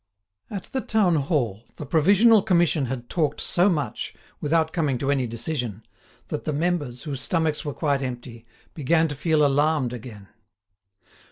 At 0.49 0.63
the 0.73 0.81
town 0.81 1.17
hall, 1.17 1.67
the 1.75 1.85
Provisional 1.85 2.41
Commission 2.41 2.87
had 2.87 3.07
talked 3.07 3.39
so 3.39 3.69
much, 3.69 4.15
without 4.39 4.73
coming 4.73 4.97
to 4.97 5.11
any 5.11 5.27
decision, 5.27 5.83
that 6.29 6.43
the 6.43 6.53
members, 6.53 7.03
whose 7.03 7.21
stomachs 7.21 7.63
were 7.63 7.75
quite 7.75 8.01
empty, 8.01 8.47
began 8.73 9.07
to 9.09 9.15
feel 9.15 9.45
alarmed 9.45 9.93
again. 9.93 10.27